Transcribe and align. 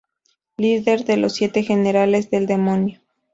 Líder 0.57 1.05
de 1.05 1.15
los 1.17 1.33
Siete 1.35 1.61
Generales 1.61 2.31
del 2.31 2.47
Demonio. 2.47 3.01